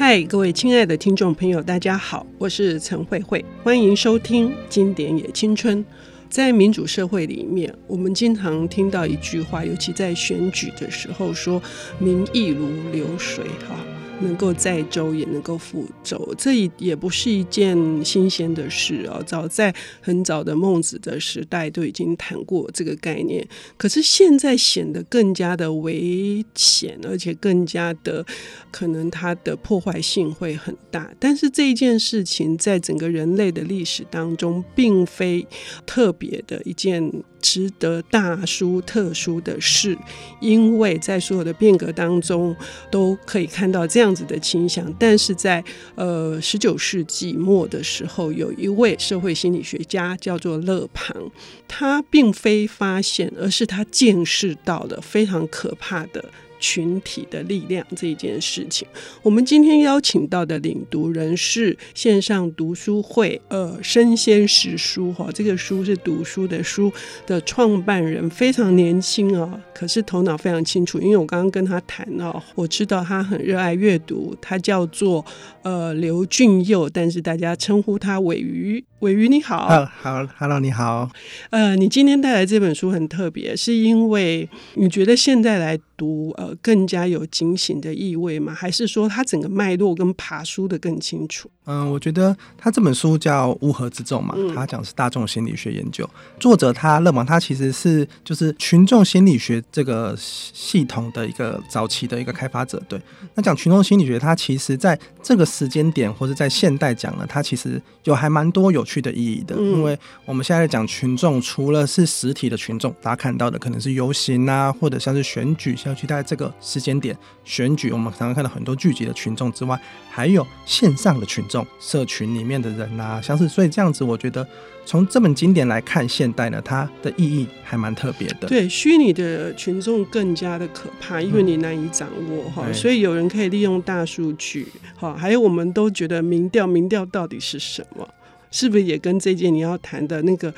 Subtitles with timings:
[0.00, 5.84] 嗨，各位亲爱的听众朋友，大家好，我是陈慧慧，欢迎收听《经典也青春》。
[6.30, 11.60] 在民主社会里面，我们经常听到一句话，尤其在选举的时候，说
[11.98, 13.74] “民意如流水”哈。
[14.20, 19.22] 能够载舟也能够覆舟，这也也不是一件新鲜的事啊！
[19.24, 23.46] 早在很早的孟子的时代都已经谈过这个概念。
[23.76, 28.24] 可是现在显得更加的危险，而且更加的
[28.70, 31.12] 可能它的破坏性会很大。
[31.20, 35.46] 但是这一件事情在整个人类的历史当中，并非
[35.86, 37.12] 特别的一件。
[37.40, 39.96] 值得大书特书的事，
[40.40, 42.54] 因为在所有的变革当中
[42.90, 44.92] 都可以看到这样子的倾向。
[44.98, 45.62] 但是在
[45.94, 51.30] 呃十九世纪末的时候，有一位社会心理学家叫做勒庞，
[51.66, 56.24] 他并非发现，而是他见识到了非常可怕的。
[56.58, 58.86] 群体的力量这一件事情，
[59.22, 66.92] 我们今天邀请到的领读人是线上读书会，呃，生鲜时书哈，这个书是读书的书
[67.26, 70.98] 的创办人，非常年轻哦，可是头脑非常清楚。
[71.00, 75.24] 因为我刚刚跟他谈哦，我知道他很热爱阅读，他叫做
[75.62, 78.84] 呃刘俊佑，但是大家称呼他尾鱼。
[79.00, 81.08] 尾鱼你好，好，Hello，你好。
[81.50, 88.54] 呃，你今天带来这本书很特别，是因为你觉得现在来读呃更加有警醒的意味吗？
[88.54, 91.50] 还是说它整个脉络跟爬书的更清楚？
[91.64, 102.82] 嗯，我觉得他这本书叫《乌合之众》嘛，他讲是大众心理学研究，嗯、作者他勒芒他其实是就是群众心理学这个系统的一个早期的一个开发者。
[102.88, 102.98] 对，
[103.34, 124.48] 那讲群众心理学，它其实在这个时间点或者在现代讲呢，它其实有还蛮多有趣的意义的，因为我们现在讲群众，除了是实体的群众，大家看到的可能是游行啊，或者像是选举，像去在这个时间点选举，我们常常看到很多聚集的群众之外，还有线上的群众，社群里面的人啊，像是所以这样子，我觉得
[124.86, 128.48] 从这本经典来看，现代呢，它的意义还蛮特别的。
[128.48, 138.08] 对，虚拟的群众更加的可怕，因为你难以掌握哈，嗯、所以有人可以利用大数据哈，还有我们都觉得民调，民调到底是什么？
[138.50, 140.54] 是不是也跟这件你要谈的那个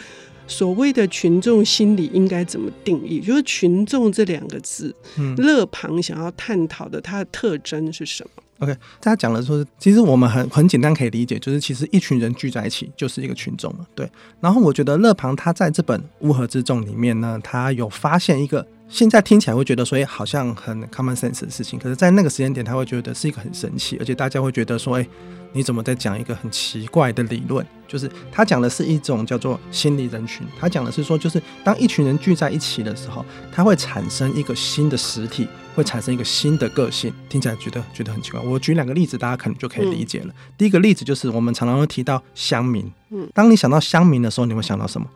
[0.51, 3.21] 所谓的群众心理应该怎么定义？
[3.21, 13.87] 就是“群众”这两个字，嗯，勒庞想要探讨的它的特征是什么？OK，他讲的说，其实我们很很简单可以理解，就是其实一群人聚在一起就是一个群众嘛。
[13.95, 14.11] 对，
[14.41, 18.67] 然后我觉得勒庞他在这本《乌合之众》里面呢，他有发现一个。
[18.91, 25.07] 现在听起来会觉得说，哎，好像很 common sense 的事情，可是，在那个时间点，他会觉得是一个很神奇，而且大家会觉得说，哎，
[25.53, 27.65] 你怎么在讲一个很奇怪的理论？
[27.87, 35.47] 就是他讲的是一种叫做心理人群，他讲的是说，就是当一群人聚在一起的时候，他会产生一个新的实体，
[35.77, 37.13] 会产生一个新的个性。
[37.29, 38.41] 听起来觉得觉得很奇怪。
[38.41, 40.27] 我举两个例子，大家可能就可以理解了。
[40.27, 45.07] 嗯、第一个例子就是我们常常会提到乡民，嗯，当你想到乡民的时候，你会想到什么？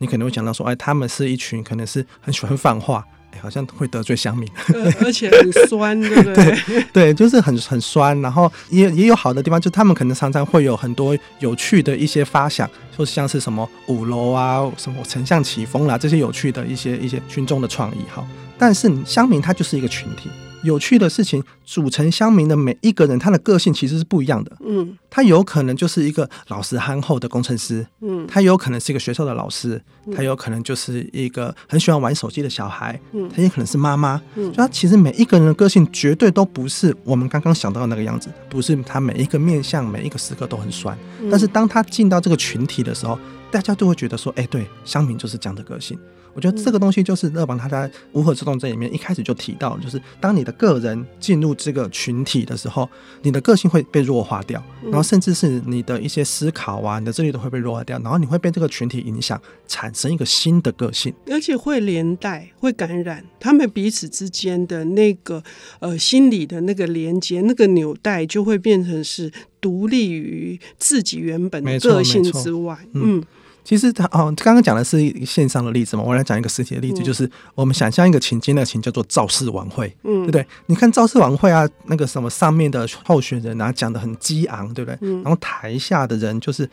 [0.00, 6.34] 你可能会想到说，哎，他们是一群可能是很喜欢放话，哎，好像会得罪乡民，呃，而且很酸，对不对？
[6.66, 8.18] 对，对，就是很很酸。
[8.22, 18.00] 然后也也有好的地方，就他们可能常常会有很多有趣的一些发想，就像是什么五楼啊，什么丞相起风啦，这些有趣的一些一些群众的创意。
[18.10, 20.30] 哈，但是乡民他就是一个群体。
[20.62, 24.56] 有趣的事情，组成乡民的每一个人，他的个性其实是不一样的。
[24.64, 27.86] 嗯，他有可能就是一个老实憨厚的工程师。
[28.00, 29.80] 嗯，他有可能是一个学校的老师。
[30.06, 32.98] 嗯，他有可能就是一个很喜欢玩手机的小孩。
[33.12, 34.20] 嗯，他也可能是妈妈。
[34.34, 40.96] 嗯，所以他其实每一个人的个性绝对都不是我们刚刚想到的那个样子，不是他每一个面向每一个时刻都很酸。
[41.20, 43.18] 嗯，但是当他进到这个群体的时候，
[43.50, 45.98] 大家都会觉得说：“哎，对，乡民就是这样的个性。”
[46.34, 52.88] 我觉得这个东西就是勒庞他在《乌合之众》这里面一开始就提到，就是当你的个人进入这个群体的时候，
[53.22, 65.42] 你的个性会被弱化掉，然后甚至是你的一些思考啊，你的智力都会被弱化掉，然后你会被这个群体影响，产生一个新的个性，而且会连带、会感染他们彼此之间的那个
[65.80, 73.22] 呃心理的那个连接、那个纽带，就会变成是独立于自己原本的个性之外，嗯。
[73.64, 80.46] 其实他哦，刚刚讲的是线上的例子嘛，我来讲一个实体的例子，嗯、就是我们想象一个情境，那个情叫做造势晚会，嗯，对不对？
[80.66, 84.98] 你看造势晚会啊，那个什么上面的候选人啊，讲的很激昂，对不对？
[85.02, 86.68] 嗯、然后台下的人就是，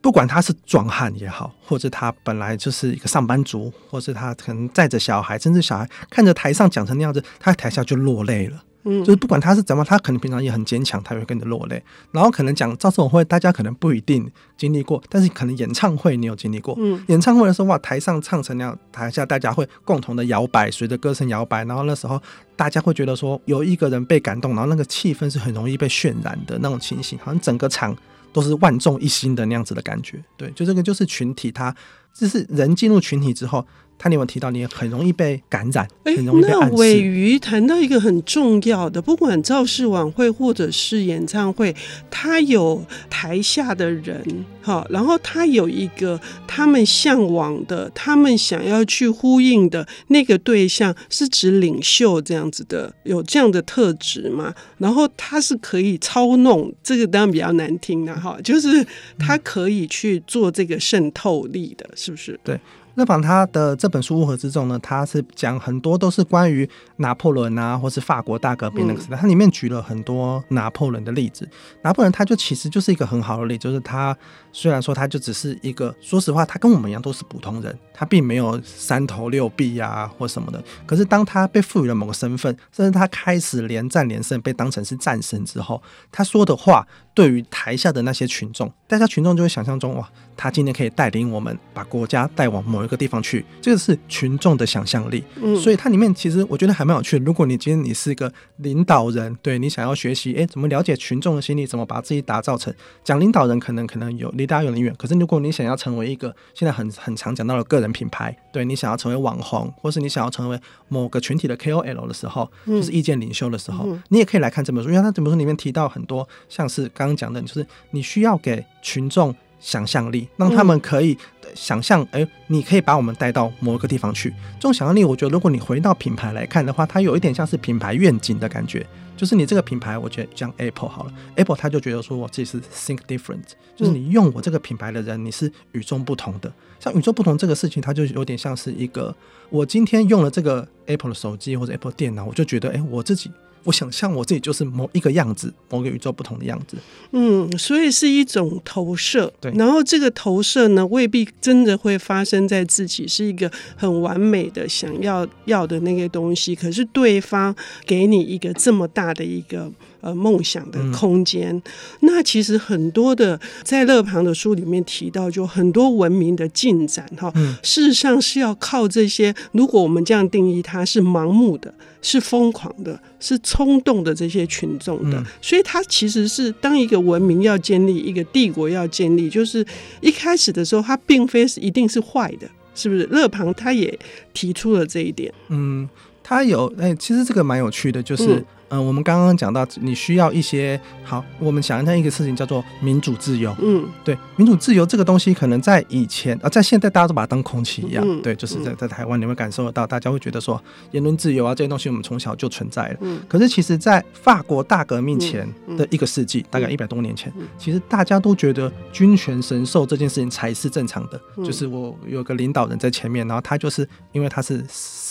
[0.00, 8.62] 不管他是壮汉也好，或者他本来就是一个上班族，或者他可能载着小孩，甚至小孩看着台上讲成那样子，他在台下就落泪了。
[8.88, 11.82] 嗯，就是不管他是怎么，他可能平常也很坚强，他会跟着落泪。
[12.10, 16.74] 然后可能讲造势晚会，大家可能不一定经历过，但是可能演唱会你有经历过。
[16.78, 21.64] 嗯，演唱会的时候哇，台上唱成那样，台下大家会共同的摇摆，随着歌声摇摆。
[21.64, 22.20] 然后那时候
[22.56, 27.96] 大家会觉得说，有一个人被感动，然后那个气氛是很容易被渲染的那种情形，好像整个场
[28.32, 30.22] 都是万众一心的那样子的感觉。
[30.36, 31.74] 对，就这个就是群体，他
[32.18, 33.64] 就是人进入群体之后。
[34.00, 36.70] 他你有没有提到，你很容易被感染，很容易被暗示。
[36.70, 41.74] 那尾鱼谈到一个很重要的，不管造势晚会或者是演唱会，
[42.08, 42.80] 他有
[43.10, 44.24] 台下的人，
[44.62, 54.54] 哈，然后他有一个他们向往的，他们想要去呼应的那个对象，是指领袖这样子的，有这样的特质嘛？
[54.76, 58.86] 然后他是可以操弄，这个当然比较难听的哈，就是
[59.18, 62.40] 他可以去做这个渗透力的，是不是？
[62.42, 62.58] 对。
[62.94, 69.16] 勒庞他的这本书《乌合之众》呢，他是讲很多都是关于拿破仑啊，或是法国大革命那个时代。
[69.16, 71.48] 它里面举了很多拿破仑的例子。
[71.82, 74.16] 拿破仑他就其实就是一个很好的例子，就是他
[74.58, 80.60] 虽然说他就只是一个，说实话，他跟我们一样都是普通人，他并没有三头六臂啊或什么的。
[80.84, 86.84] 可是当他被赋予了某个身份，甚至他开始连战连胜，被当成是战神之后，他说的话
[87.14, 90.10] 对于台下的那些群众，大家群众就会想象中哇。
[90.40, 95.24] 他今天可以带领我们把国家带往某一个地方去，这个是群众的想象力。
[95.42, 97.24] 嗯，所以它里面其实我觉得还蛮有趣的。
[97.24, 102.72] 如果你今天你是一个领导人，对你想要学习，诶，怎么了解群众的心理，怎么把自己打造成
[103.02, 104.92] 讲领导人，可能可能有离大家有点远。
[104.98, 110.58] 可是如果你想要成为一个现在很很常讲到的个人品牌，对你想要成为网红，或是你想要成为
[110.88, 119.32] 某个群体的 KOL 的时候，就是意见领袖的时候，嗯，你也可以来看这本书，因为它这本书里面提到很多，像是刚刚讲的，就是你需要给群众。
[119.60, 121.18] 想象力，让他们可以
[121.52, 124.30] 想象，哎、欸，你可以把我们带到某一个地方去。
[124.54, 128.86] 这种想象力，我觉得如果你回到品牌来看的话，它有一点像是品牌愿景的感觉。
[129.18, 133.42] 就是你这个品牌，我觉得像 Apple 好了，Apple 他就觉得说我自己是 Think Different，
[133.74, 136.50] 就是你用我这个品牌的人，你是与众不同的。
[136.78, 139.12] 像与众不同这个事情，它就有点像是一个，
[139.50, 143.28] 我今天用了这个 Apple 的手机或者 Apple 电脑，我就觉得，哎、欸，我自己。
[143.64, 146.76] 我想象我自己就是某一个样子，某个宇宙不同的样子。
[147.10, 149.32] 嗯，所以是一种投射。
[149.40, 156.54] 对，然后这个投射呢，未必真的会发生在自己是一个很完美的想要要的那个东西。
[156.54, 157.54] 可是对方
[157.86, 161.62] 给你一个这么大的一个呃梦想的空间，嗯、
[162.00, 169.34] 那其实很多的在勒庞的书里面提到，就很多文明的进展哈，嗯、事实上是要靠这些。
[169.52, 171.72] 如果我们这样定义，它是盲目的。
[172.00, 179.66] 是疯狂的，是冲动的这些群众的，嗯、所以他其实是当一个文明要建立，一个帝国要建立，就是
[180.00, 183.02] 一开始的时候，他并非是一定是坏的，是不是？
[183.06, 183.98] 勒庞他也
[184.32, 185.34] 提出了这一点。
[185.48, 185.88] 嗯，
[186.28, 188.34] 他有哎、欸，其实这个蛮有趣的，就是。
[188.36, 193.56] 嗯我们刚刚讲到，你需要一些好，我们想一下一个事情叫做民主自由。
[193.62, 198.04] 嗯，对，民主自由这个东西，可能在以前啊、呃，在现在大家都把它当空气一样。
[198.06, 202.96] 嗯、对，就是在在台湾，你会感受得到，大家会觉得说言论自由啊这些东西，我们从小就存在了。
[203.00, 205.48] 嗯，可是其实，在法国大革命前
[205.78, 214.62] 的一个世纪，嗯嗯、大概一百多年前，其实大家都觉得君权神授这件事情才是正常的，嗯、就是我有个领导人在前面，然后他就是因为他是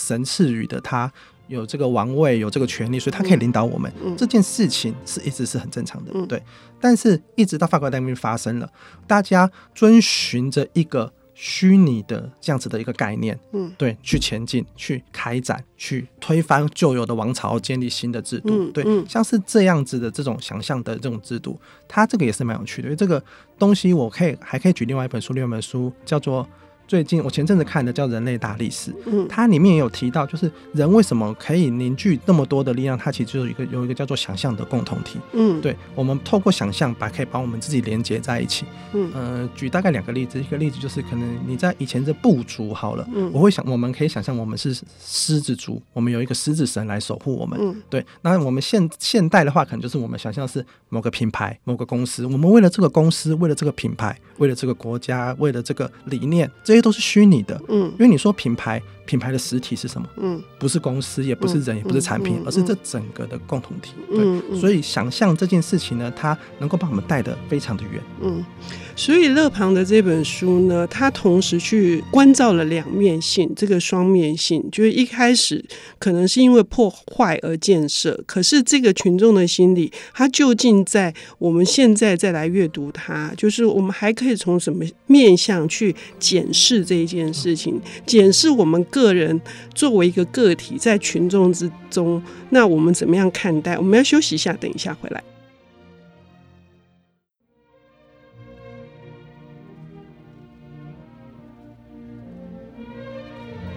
[0.08, 1.12] 神赐予的他。
[1.48, 3.90] 有这个王位，有这个权利，所以他可以领导我们。
[4.18, 6.42] 这件事情是一直是很正常的，嗯、对。
[6.78, 8.70] 但是，一直到法国大革命发生了，
[9.06, 22.88] 大家遵循着一个虚拟的这样子的一个概念，嗯，对，去前进，去开展，去推翻旧有的王朝，建立新的制度，嗯、对，像是这样子的这种想象的这种制度，它这个也是蛮有趣的。
[22.88, 23.24] 因为这个
[23.58, 26.46] 东西，我可以还可以举另外一本书，另外一本书叫做。
[26.88, 38.64] 最近我前阵子看的叫《人类大历史》，嗯，它里面也有提到，就是人为什么可以凝聚那么多的力量，它其实就是一个有一个叫做想象的共同体，嗯，对，我们透过想象把可以把我们自己连接在一起，
[38.94, 60.06] 嗯，呃，举大概两个例子，一个例子就是可能你在以前的部族好了，嗯，我会想我们可以想象我们是狮子族，我们有一个狮子神来守护我们，嗯，对，那我们现现代的话，可能就是我们想象是某个品牌、某个公司，我们为了这个公司，为了这个品牌，为了这个国家，为了这个理念，这些都是虚拟的，嗯，因为你说品牌，品牌的实体是什么？
[60.18, 63.92] 嗯，不是公司，也不是人，也不是产品，而是这整个的共同体。
[64.10, 68.02] 对，所以想象这件事情呢，它能够把我们带得非常的远。
[68.20, 68.44] 嗯，
[68.94, 75.64] 所以乐庞的这本书呢，它同时去关照了两面性，这个双面性，就是一开始
[75.98, 88.84] 可能是因为破坏而建设，可是这个群众的心理，它究竟在我们现在再来阅读它，就是我们还可以从什么面向去检视这一件事情，检视我们。
[88.98, 89.40] 个人
[89.74, 93.78] 作为一个个体在群众之中，那我们怎么样看待？
[93.78, 95.22] 我们要休息一下，等一下回来。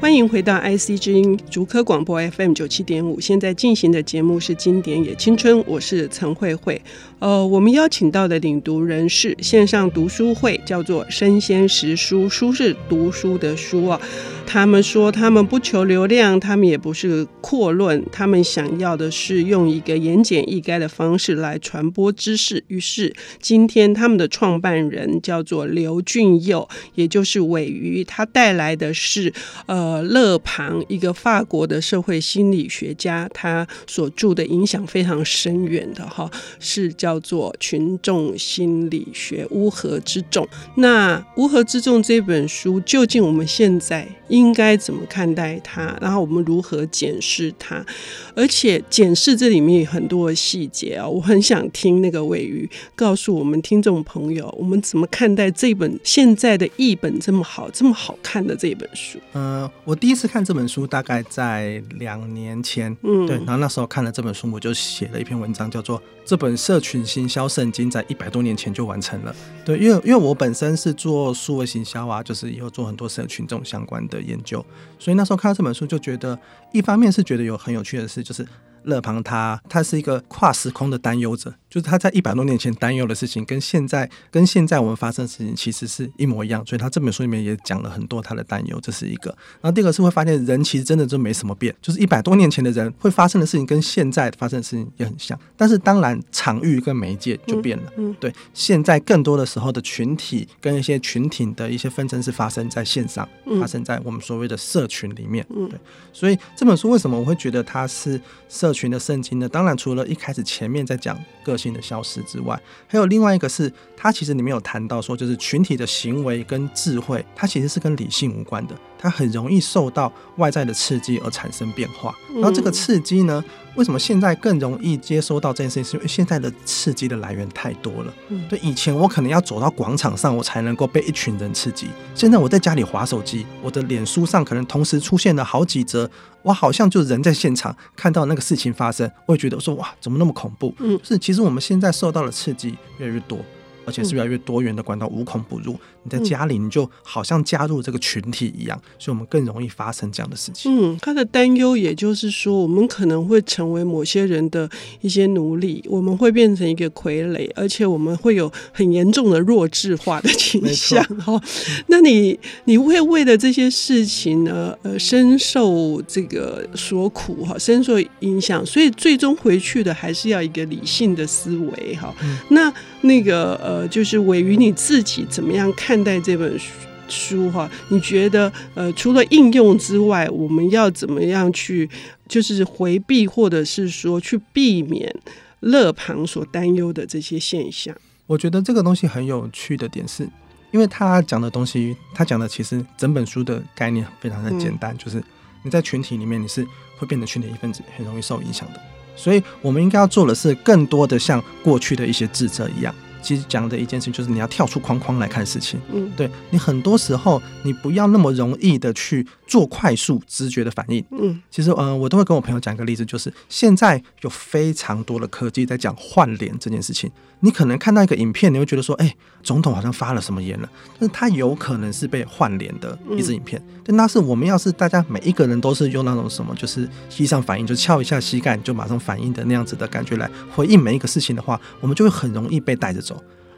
[0.02, 6.82] 欢迎回到 IC 之音竹科广播 FM 九七点五，现在进行的节目是《经典也青春》，我是陈慧慧。
[7.20, 14.02] 呃，我们邀请到的领读人是线上读书会，叫做生鲜时书，书是读书的书啊。
[14.48, 22.62] 他们说，他们不求流量，他们也不是阔论，他们想要的是用一个言简意赅的方式来传播知识。
[22.68, 29.32] 于是，今天他们的创办人叫做刘俊佑，也就是尾鱼，他带来的是
[29.68, 40.46] 呃呃勒庞，一个法国的社会心理学家，他所著的影响非常深远的哈，是叫做《群众心理学：乌合之众》。
[40.76, 45.98] 那《乌合之众》这本书，究竟我们现在应该怎么看待它？
[46.00, 47.86] 然后我们如何检视它？
[48.34, 59.20] 而且检视这里面有很多的细节啊，我很想听那个鮪鱼告诉我们听众朋友，我们怎么看待这本现在的译本这么好、这么好看的这本书？
[59.34, 69.34] 呃，我第一次看这本书大概在两年前，嗯，对，然后那时候看了这本书，我就写了一篇文章，叫做《这本社群行销圣经在一百多年前就完成了》。
[69.66, 74.22] 对，因为因为我本身是做数位行销啊，就是以后做很多社群这种相关的。
[74.22, 74.64] 研究，
[75.00, 76.38] 所以那时候看到这本书，就觉得
[76.72, 78.48] 一方面是觉得有很有趣的事，就是。
[78.86, 86.62] 勒庞他他是一个跨时空的担忧者，就是他在一百多年前担忧的事情，跟现在跟现在我们发生的事情其实是一模一样。
[86.66, 89.30] 所以他这本书里面也讲了很多他的担忧，这是一个。
[89.62, 95.40] 然后第二个是会发现人其实真的就没什么变，就是一百多年前的人会发生的事情跟现在发生的事情也很像。
[95.56, 97.84] 但是当然场域跟媒介就变了。
[97.96, 103.26] 嗯，对，现在更多的时候的群体跟一些群体的一些纷争是发生在线上，
[103.62, 105.46] 发生在我们所谓的社群里面。
[105.56, 105.80] 嗯，对。
[106.12, 109.48] 所以这本书为什么我会觉得它是社群的圣经呢？
[109.48, 118.76] 当然，除了一开始前面在讲个性的消失之外，还有另外一个是，他其实里面有谈到说，就是群体的行为跟智慧，它其实是跟理性无关的。
[119.02, 123.44] 它很容易受到外在的刺激而产生变化，然后这个刺激呢，
[123.76, 125.84] 为什么现在更容易接收到这件事情？
[125.84, 128.14] 是因为现在的刺激的来源太多了。
[128.48, 131.88] 对，以前我可能要走到广场上，我才能够被一群人刺激。
[132.14, 136.08] 现在我在家里划手机，我的脸书上可能同时出现了好几则，
[136.44, 140.76] 我好像就人在现场看到那个事情发生，我也觉得说哇，怎么那么恐怖？
[140.78, 143.40] 嗯，是其实我们现在受到的刺激越来越多。
[143.84, 145.76] 而且是越来越多元的管道，无孔不入。
[146.04, 150.72] 你在家里，你就好像加入这个群体一样，所以我们更容易发生这样的事情。
[150.72, 154.70] 嗯，他的担忧，也就是说，我们可能会成为某些人的
[155.02, 161.04] 一些奴隶，我们会变成一个傀儡，而且我们会有很严重的弱智化的倾向。
[161.18, 161.42] 哈，
[161.88, 172.14] 那你你会为了这些事情呢，呃，深受这个所苦哈，深受影响，所以最终回去的还是要一个理性的思维哈。
[172.50, 173.72] 那那个呃。
[173.72, 176.60] 呃，就是委于你自己怎么样看待这本
[177.08, 177.70] 书哈？
[177.90, 181.90] 你觉得呃，除了应用之外，我们要怎么样去
[182.28, 185.14] 就是回避，或者是说去避免
[185.60, 187.96] 勒庞所担忧的这些现象？
[188.28, 190.28] 我觉得这个东西很有趣的点是，
[190.72, 195.22] 因为他讲的东西，他讲的其实整本书的概念非常的简单，嗯、就是
[195.64, 196.66] 你在群体里面，你是
[196.98, 198.80] 会变成群体一份子，很容易受影响的。
[199.18, 202.96] 所以我们应该要做的是，更多的像过去的一些智者一样。
[203.22, 217.12] 其实讲的一件事情就是你要跳出框框来看事情，嗯，对，你很多时候你不要那么容易的去做快速直觉的反应，嗯，其实嗯、呃，我都会跟我朋友讲一个例子，就是现在有非常多的科技在讲换脸这件事情。
[217.44, 223.60] 你可能看到一个影片，你会觉得说，哎、欸，总统好像发了什么言了，但是他有可能是被换脸的一支影片。
[223.84, 233.11] 但那是我们要是大家每一个人都是用那种什么，就是膝上反应，就翘一下膝盖就马上反应的那样子的感觉来回应每一个事情的话，我们就会很容易被带着走。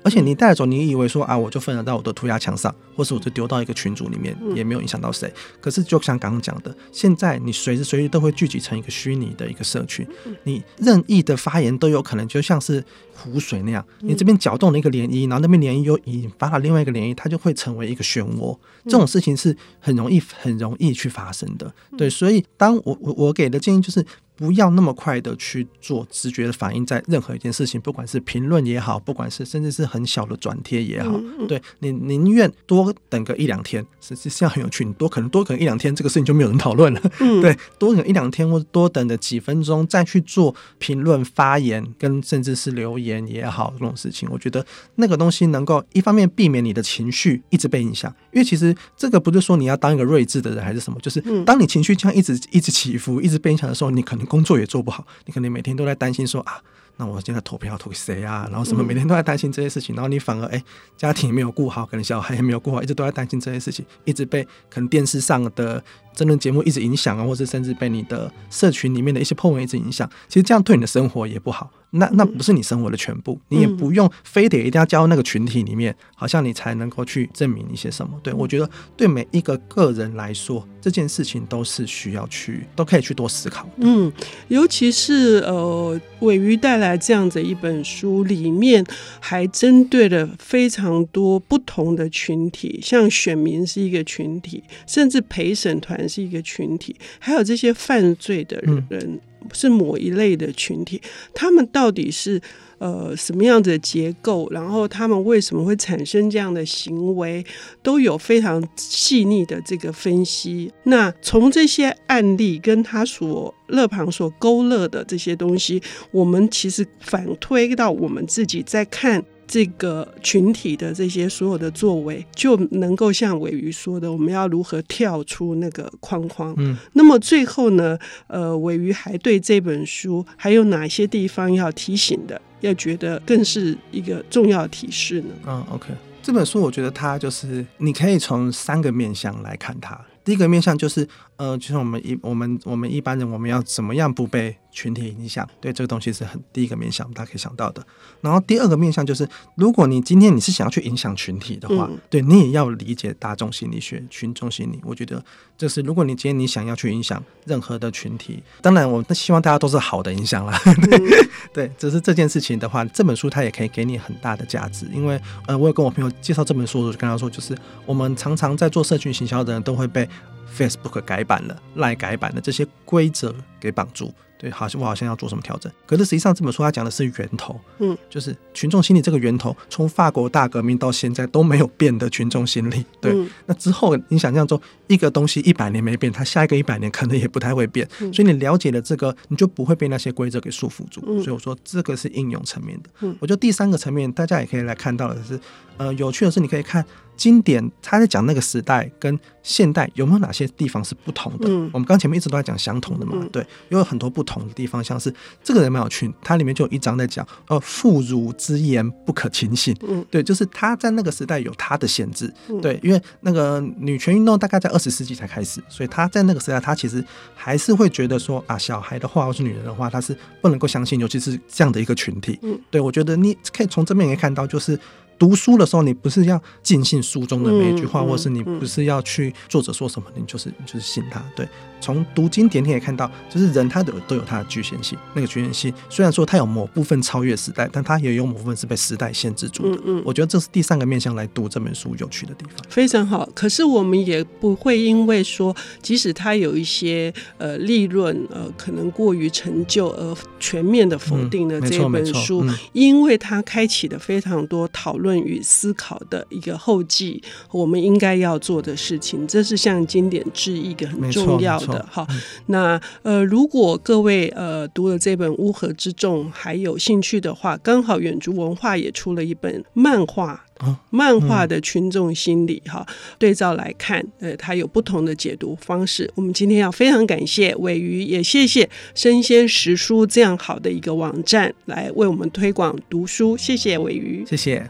[0.05, 5.33] 而且你带着走，你以为说啊，我就分享到我的涂鸦墙上，或是我就丢到一个群组里面，也没有影响到谁。
[5.61, 10.05] 可是就像刚刚讲的，现在你随时随地都会聚集成一个虚拟的一个社群，
[10.43, 12.83] 你任意的发言都有可能就像是
[13.13, 18.57] 湖水那样，你这边搅动了一个涟漪，然后那边涟漪又引发了另外一个涟漪，它就会成为一个漩涡。
[18.83, 21.73] 这种事情是很容易很容易去发生的。
[21.97, 24.05] 对，所以当我我我给的建议就是。
[24.43, 31.47] 不要那么快的去做直觉的反应，在任何一件事情，不管是评论也好，不管是甚至是很小的转贴也好，嗯嗯。
[31.47, 37.01] 对你宁愿多等个一两天，实际上很有趣，你多可能多可能一两天，这个事情就没有人讨论了。
[37.21, 56.59] 嗯、对，多等一两天或者多等的几分钟再去做评论发言，跟甚至是留言也好，这种事情，我觉得那个东西能够一方面避免你的情绪一直被影响，因为其实这个不是说你要当一个睿智的人还是什么，就是当你情绪这样一直一直起伏，一直被影响的时候，你可能工作也做不好，你可能每天都在担心说啊。
[56.97, 58.47] 那我现在投票投给谁啊？
[58.49, 60.63] 然后什么每天都在担心这些事情，然后你反而哎，
[60.97, 65.83] 家庭也没有顾好，可能小孩也没有顾好，一直都在担心这些事情，一直被可能电视上的
[66.15, 70.09] 争论节目一直影响啊，或者甚至被你的社群里面的一些 po 文一直影响。
[70.27, 71.69] 其实这样对你的生活也不好。
[71.95, 78.19] 那那不是你生活的全部，你也不用非得一定要加入那个群体里面，好像你才能够去证明一些什么。
[78.23, 83.69] 对，我觉得对每一个个人来说，这件事情都是需要去，都可以去多思考。
[83.77, 84.11] 嗯，
[84.47, 88.83] 尤其是呃，尾鱼带来这样子一本书，里面
[89.19, 98.57] 还针对了非常多不同的群体，像选民是一个群体，甚至陪审团是一个群体，还有这些犯罪的
[98.89, 99.01] 人。
[99.01, 99.19] 嗯
[99.51, 101.01] 是某一类的群体，
[101.33, 102.41] 他们到底是
[102.77, 104.47] 呃什么样子的结构？
[104.51, 107.45] 然后他们为什么会产生这样的行为？
[107.81, 110.71] 都有非常细腻的这个分析。
[110.83, 115.81] 那从这些案例跟他所勒庞所勾勒的这些东西，
[116.11, 119.23] 我们其实反推到我们自己在看。
[119.47, 126.53] 这个群体的这些所有的作为，就能够像尾鱼说的，我们要如何跳出那个框框？
[126.57, 127.97] 嗯，那么最后呢，
[128.27, 132.41] 呃，尾鱼还对这本书还有哪些地方要提醒的？
[132.61, 135.35] 要觉得更是一个重要提示呢？
[135.45, 135.89] 嗯，OK，
[136.21, 139.99] 这本书我觉得它就是你可以从三个面向来看它。
[140.23, 141.05] 第一个面向就是，
[141.43, 145.45] 呃，就像我们一我们我们一般人，我们要怎么样不被群体影响？
[145.59, 147.85] 对，这个东西是很第一个面向，大家可以想到的。
[148.21, 154.79] 然后第二个面向就是，如果你今天你是想要去影响群体的话，嗯、对你也要理解大众心理学、群众心理。
[154.85, 155.21] 我觉得
[155.57, 160.57] 就是，如果你今天你想要去影响任何的群体，当然我希望大家都是好的影响啦。
[160.89, 164.87] 对，嗯、对，只是这件事情的话，这本书它也可以给你很大的价值。
[164.93, 167.53] 因为，呃，我有跟我朋友介绍这本书的时候，就跟他说，就是
[167.85, 170.07] 我们常常在做社群行销的人都会被。
[170.55, 174.13] Facebook 改版版了，赖改版的，这些规则给绑住。
[174.43, 182.85] 对，好像我好像要做什么调整，可是实际上这本书它讲的是源头，嗯，就是群众心理这个源头，从法国大革命到现在都没有变的群众心理。
[182.99, 191.01] 对，嗯、那之后你想象中一个东西一百年没变，它下一个一百年可能也不太会变，嗯、所以你了解了这个，你就不会被那些规则给束缚住。
[191.07, 192.89] 嗯、所以我说这个是应用层面的。
[192.99, 195.39] 嗯，我觉得第三个层面大家也可以来看到的是，
[195.77, 196.83] 呃，有趣的是你可以看
[197.15, 201.47] 经典，他在讲那个时代跟现代有没有哪些地方是不同的。
[201.47, 204.32] 嗯，我们刚前面一直都在讲相同的嘛，嗯、对，有很多不同。
[204.33, 209.75] 同的地方，像是这个人蛮有趣，它里面就有一章在讲，呃，妇孺之言不可轻信。
[209.87, 212.33] 嗯，对，就是他在那个时代有他的限制。
[212.49, 217.03] 嗯、对，因为那个女权运动大概在二十世纪才开始，所以他在那个时代，他其实
[217.35, 222.39] 还是会觉得说啊，小孩的话或是女人的话，他是不能够相信，尤其是这样的一个群体。
[222.41, 224.79] 嗯，对，我觉得你可以从这边可以看到，就是。
[225.23, 231.23] 读书的时候，你不是要尽信书中的每一句话，或是你不是要去作者说什么，你就是你就是信他。
[231.33, 231.47] 对，
[231.79, 234.97] 从读经典你也看到，就是人他的都有他的局限性。
[235.13, 239.81] 那个局限性虽然说他有某部分超越时代，但他也有某部分是被时代限制住的。
[239.85, 242.57] 嗯，我觉得这是第三个面向来读这本书有趣的地方。
[242.67, 255.12] 非常好，可是我们也不会因为说，即使他有一些呃利润呃可能过于陈旧而全面的否定了这本书，因为他开启了非常多讨论。
[255.13, 257.21] 论与思考的一个后继，
[257.51, 262.07] 我们应该要做的事情，这是向经典致意一个很重要的哈。
[262.47, 270.43] 那呃，如果各位呃读了这本《乌合之众》还有兴趣的话，刚好远足文化也出了一本漫画，
[270.89, 272.85] 漫画的群众心理哈，
[273.19, 276.09] 对照来看，呃，它有不同的解读方式。
[276.15, 284.69] 我们今天要非常感谢尾鱼，也谢谢生鲜时书这样好的一个网站来为我们推广读书，谢谢尾鱼，谢谢。